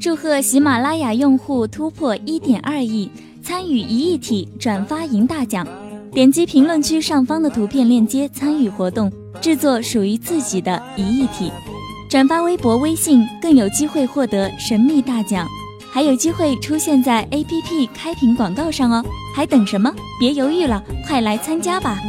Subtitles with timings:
[0.00, 3.10] 祝贺喜马拉雅用户突破一点二亿，
[3.42, 5.66] 参与一亿体转发赢大奖！
[6.12, 11.52] 点击评论区上方的图片链接参与活动，制作属于自己的一亿体。
[12.08, 15.46] 转发微博、微信更有机会获得神秘大奖，
[15.90, 19.04] 还有机会出现在 APP 开屏广告上哦！
[19.34, 19.92] 还等什么？
[20.18, 22.00] 别犹豫了，快来参加吧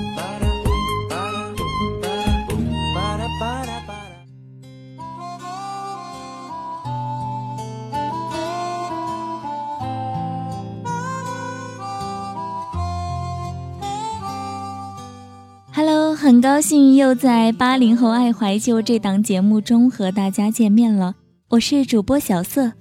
[16.38, 21.16] 很高兴又在八零后爱怀旧这档节目中和大家见面了。
[21.50, 22.74] 我是主播小色，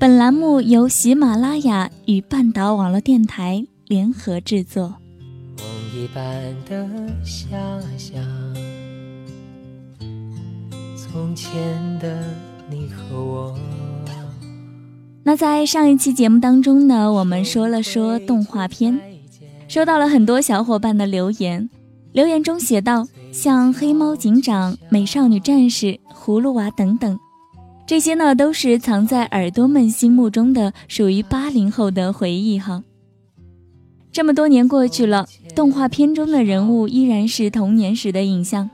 [0.00, 4.96] 本栏目由喜马拉雅与半岛网络电台联合制作。
[5.94, 6.24] 一般
[6.68, 6.88] 的
[7.24, 7.54] 遐
[7.96, 8.20] 想，
[10.96, 11.52] 从前
[12.00, 12.18] 的
[12.68, 13.56] 你和我。
[15.22, 19.00] 那在上一期节目当中呢，我们说了说动画片，
[19.68, 21.70] 收到了很多小伙伴的留言。
[22.14, 27.18] 留言中写道：“像黑猫警长、美少女战士、葫芦娃等等，
[27.88, 32.84] 这些呢都是藏在耳朵们心目中的属于八零后的回忆哈。
[34.12, 35.26] 这么多年过去了，
[35.56, 38.70] 动画片中的人物依然是童年时的影像，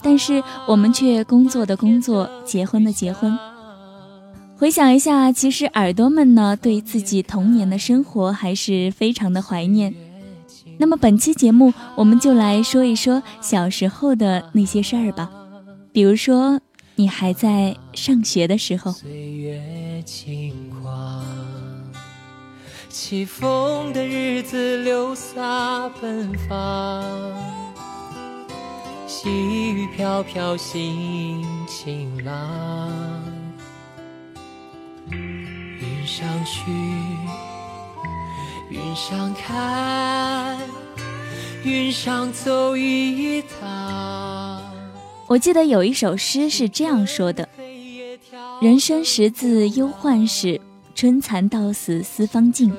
[0.00, 3.38] 但是我们却工作的工作，结婚的结婚。
[4.56, 9.94] 回想一下，其实耳朵们呢对自己童年的生活还是非常的怀念。”
[10.78, 15.28] 那么本期节目，我们就来说一说小时候的那些事儿吧。
[15.92, 16.60] 比如说，
[16.94, 18.92] 你还在上学的时候。
[18.92, 19.60] 岁月
[20.06, 21.24] 轻狂，
[22.88, 27.02] 起风的日子流洒奔放，
[29.06, 32.88] 细雨飘飘心晴朗，
[35.10, 36.62] 云上去。
[38.78, 40.56] 云上看，
[41.64, 44.62] 云上走一趟。
[45.26, 47.48] 我记得有一首诗是这样说的
[48.62, 50.60] ：“人生十字忧患事，
[50.94, 52.72] 春蚕到死丝方尽。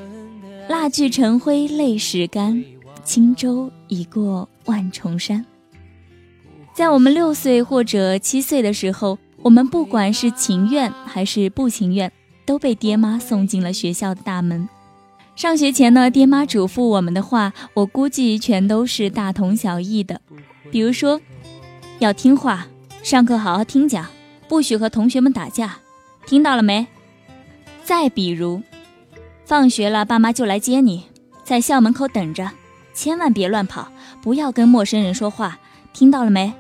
[0.70, 2.64] 蜡炬成灰泪始干，
[3.04, 5.46] 轻舟已过万重山。”
[6.74, 12.10] 在我们六岁或者七岁的时候，我们不管是情愿还是不情愿，
[12.46, 14.70] 都被爹妈送进了学校的大门。
[15.40, 20.20] 上学前呢，爹妈嘱咐我们的话，我估计全都是大同小异的。
[20.70, 21.22] 比如说，
[22.00, 22.68] 要听话，
[23.04, 24.06] 上课好好听讲，
[24.50, 25.78] 不许和同学们打架，
[26.26, 26.86] 听到了没？
[27.86, 28.62] 再比如，
[29.46, 31.06] 放学了，爸妈就来接你，
[31.46, 32.52] 在校门口等着，
[32.94, 33.88] 千万别乱跑，
[34.22, 35.58] 不要跟陌生人说话，
[35.94, 36.54] 听到了没？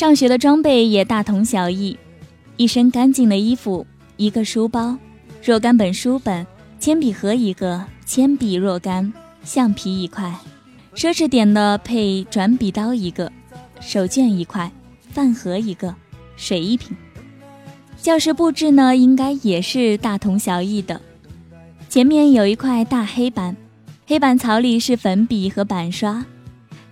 [0.00, 1.94] 上学的装备也大同小异，
[2.56, 4.96] 一身干净的衣服，一个书包，
[5.44, 6.46] 若干本书本，
[6.78, 9.12] 铅笔盒一个，铅笔若干，
[9.44, 10.34] 橡皮一块，
[10.94, 13.30] 奢侈点的配转笔刀一个，
[13.78, 14.72] 手绢一块，
[15.10, 15.94] 饭盒一个，
[16.34, 16.96] 水一瓶。
[18.00, 20.98] 教室布置呢，应该也是大同小异的，
[21.90, 23.54] 前面有一块大黑板，
[24.06, 26.24] 黑板槽里是粉笔和板刷。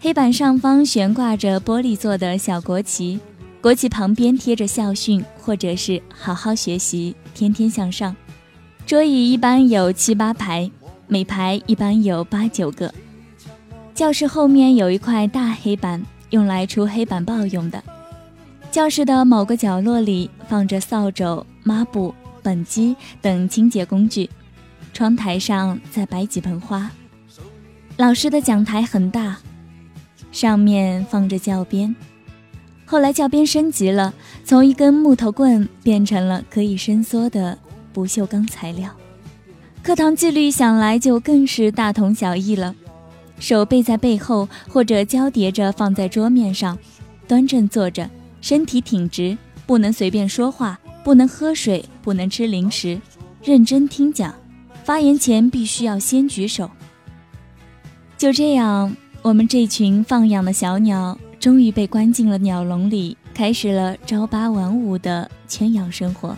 [0.00, 3.18] 黑板上方悬挂着玻璃做的小国旗，
[3.60, 8.14] 国旗旁边贴着校训，或者是“好好学习，天天向上”。
[8.86, 10.70] 桌椅一般有七八排，
[11.08, 12.94] 每排一般有八九个。
[13.92, 17.82] 教室后面有一块大黑板，用来出黑板报用的。
[18.70, 24.30] 教室的某个角落里放着扫帚、抹布、本机等清洁工具，
[24.92, 26.88] 窗台上再摆几盆花。
[27.96, 29.38] 老师的讲台很大。
[30.38, 31.96] 上面放着教鞭，
[32.86, 34.14] 后来教鞭升级了，
[34.44, 37.58] 从一根木头棍变成了可以伸缩的
[37.92, 38.88] 不锈钢材料。
[39.82, 42.72] 课堂纪律想来就更是大同小异了，
[43.40, 46.78] 手背在背后或者交叠着放在桌面上，
[47.26, 48.08] 端正坐着，
[48.40, 49.36] 身体挺直，
[49.66, 53.00] 不能随便说话，不能喝水，不能吃零食，
[53.42, 54.32] 认真听讲，
[54.84, 56.70] 发言前必须要先举手。
[58.16, 58.94] 就这样。
[59.28, 66.34] 我们这群放养的小鸟终于被关进了鸟笼里开始了朝八晚五的圈养生活。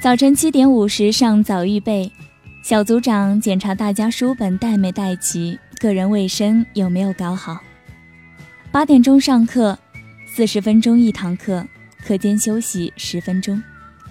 [0.00, 2.10] 早晨七点五十上早预备。
[2.68, 5.58] 小组长检查大家书本带没带齐。
[5.78, 7.58] 个人卫生有没有搞好。
[8.70, 9.78] 八点钟上课，
[10.26, 11.66] 四十分钟一堂课，
[12.04, 13.62] 课间休息十分钟，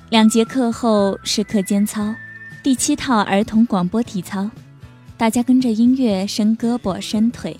[0.09, 2.15] 两节课后是课间操，
[2.63, 4.49] 第七套儿童广播体操，
[5.17, 7.55] 大家跟着音乐伸胳膊伸腿，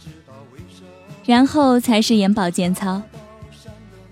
[1.25, 3.01] 然后才是眼保健操。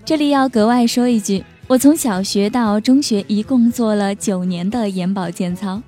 [0.04, 1.44] 这里要格外说一句。
[1.68, 5.82] 我从小学到中学一共做了九年的眼保健操，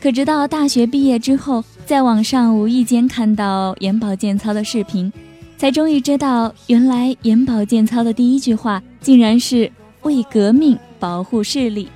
[0.00, 1.62] 可直到大学毕业之后，
[1.92, 5.12] 在网上无意间看到眼保健操的视频，
[5.58, 11.90] 才终于知道，原来眼保健操的第一句话竟然是为革命保护视力。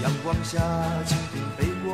[0.00, 0.60] 阳光下，
[1.04, 1.92] 蜻蜓飞过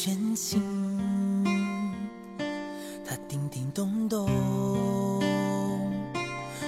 [0.00, 0.62] 那流星星，
[3.04, 4.26] 它叮叮咚咚，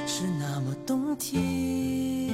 [0.06, 2.30] 是那么动听。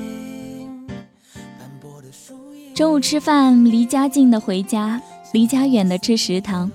[2.75, 5.01] 中午吃饭，离家近的回家，
[5.33, 6.71] 离家远的吃食堂，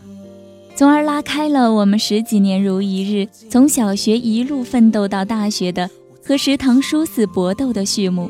[0.76, 5.90] 从而拉开了我们十几年如一日，从小学一路奋斗到大学的
[6.26, 8.30] 和食堂殊死搏斗的序幕。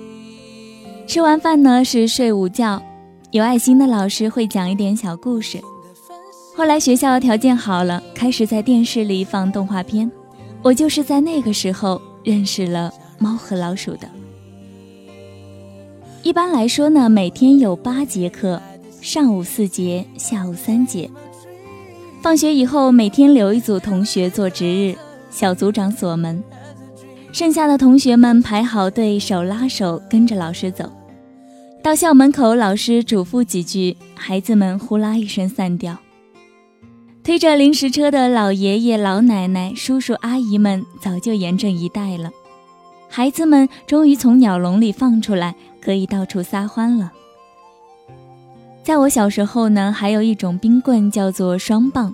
[1.06, 2.82] 吃完饭呢是睡午觉，
[3.32, 5.62] 有爱心的老师会讲一点小故事。
[6.56, 10.10] 后来学校条件好了，开始在电视里放动画片，
[10.62, 14.08] 我就是在那个时候认识了猫和老鼠的。
[16.22, 18.62] 一般来说呢，每天有八节课，
[19.02, 21.10] 上午四节，下午三节。
[22.22, 24.96] 放学以后，每天留一组同学做值日，
[25.32, 26.42] 小组长锁门，
[27.32, 30.90] 剩下的同学们排好队，手拉手跟着老师走。
[31.82, 35.98] 到校门口，老师嘱咐几句，孩子们呼啦一声散掉。
[37.24, 42.30] 推着零食车的老爷爷、老奶奶、叔叔阿姨们早就严阵以待了。
[43.08, 47.14] 孩子们终于从鸟笼里放出来，可以到处撒欢了。
[48.84, 52.14] 在我小时候呢，还有一种冰棍叫做双棒。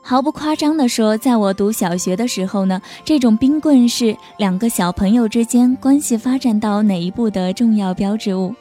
[0.00, 8.54] 毫不夸张地说，在我读小学的时候呢，这种冰棍是两个小朋友之间关系发展到哪一步的重要标志物。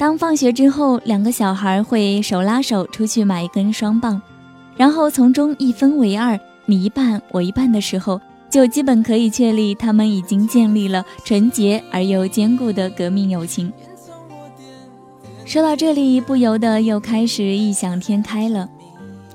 [0.00, 4.22] 当放学之后，两个小孩会手拉手出去买一根双棒，
[4.74, 13.70] 然后从中一分为二，你一半我一半的时候，就基本可以确立他们已经建立了纯洁而又坚固的革命友情。
[15.44, 18.70] 说到这里，不由得又开始异想天开了。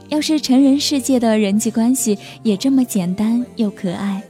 [0.09, 4.23] 要是成人世界的人际关系也这么简单又可爱，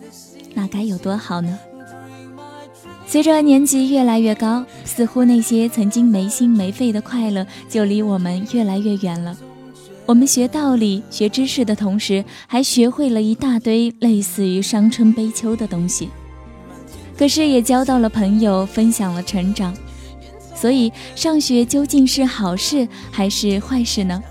[0.53, 1.57] 那该有多好呢？
[3.15, 9.37] 随着年纪越来越高，似乎那些曾经没心没肺的快乐就离我们越来越远了。
[10.05, 16.09] 我们学道理、学知识的同时，还学会了一大堆类似于伤春悲秋的东西，
[17.17, 19.73] 可是也交到了朋友，分享了成长。
[20.53, 24.21] 所以，上学究竟是好事还是坏事呢？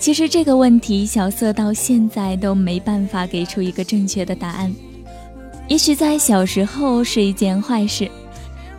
[0.00, 4.74] 其实这个问题，小色到现在都没办法给出一个正确的答案。
[5.66, 8.08] 也许在小时候是一件坏事，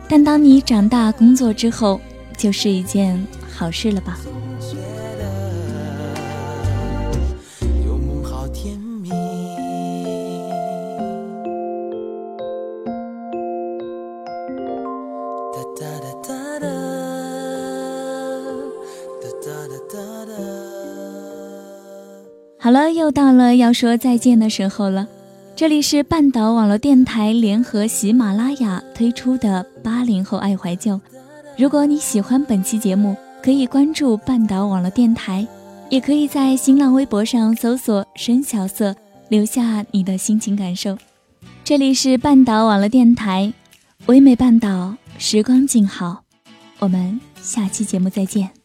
[0.08, 2.00] 但当你长大工作之后，
[2.36, 4.18] 就是一件好事了吧？
[22.58, 25.06] 好了，又到了要说再见的时候了。
[25.56, 31.00] 这里是半岛网络电台联合喜马拉雅推出的八零后爱怀旧。
[31.56, 35.48] 如果你喜欢本期节目，可以关注半岛网络电台，
[35.88, 38.94] 也可以在新浪微博上搜索“深小色”，
[39.30, 40.98] 留下你的心情感受。
[41.64, 43.50] 这里是半岛网络电台，
[44.04, 46.22] 唯美半岛，时光静好。
[46.80, 48.55] 我们下期节目再见。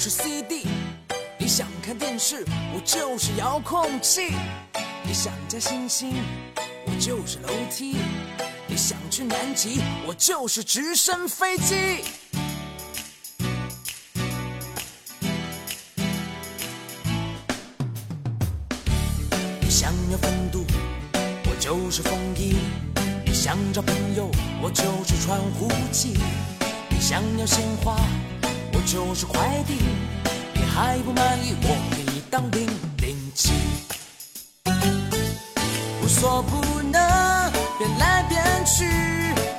[0.00, 0.64] 是 CD；
[1.38, 4.30] 你想看电视，我就是遥控器；
[5.02, 6.14] 你想加星星，
[6.86, 7.96] 我就是楼梯；
[8.68, 12.04] 你想去南极，我就是直升飞机。
[19.60, 20.64] 你想要风度，
[21.50, 22.54] 我就是风衣；
[23.26, 24.30] 你想找朋友，
[24.62, 26.16] 我就是传呼机。
[26.88, 27.96] 你想要鲜花，
[28.78, 29.74] 我就是快递；
[30.54, 32.68] 你还不满意，我给你当零
[32.98, 33.50] 零七。
[36.00, 36.92] 无所不能，
[37.76, 38.84] 变来变去，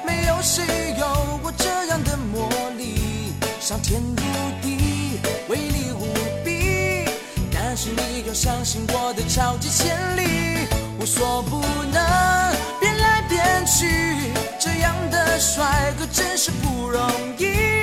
[0.08, 1.06] 没有谁有
[1.44, 4.24] 我这样的魔力，上天入
[4.62, 6.14] 地，威力无
[6.46, 7.12] 比。
[7.54, 10.66] 但是你要相信我的超级潜力，
[10.98, 11.60] 无所不
[11.92, 17.06] 能，变来变去，这样的帅哥真是不容
[17.38, 17.79] 易。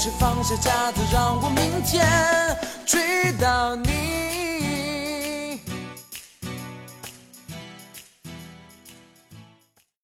[0.00, 2.06] 是放下架子，让我明天
[2.86, 4.67] 追到你。